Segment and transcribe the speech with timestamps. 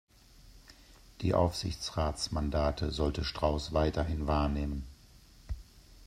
[1.21, 4.83] Die Aufsichtsratsmandate sollte Strauss weiterhin wahrnehmen.